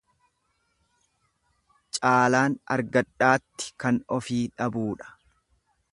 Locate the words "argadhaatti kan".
2.77-4.03